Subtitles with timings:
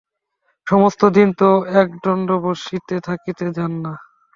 [0.67, 1.49] সমস্ত দিন তো
[1.81, 3.93] এক দণ্ড বসিয়া থাকিতে জান না।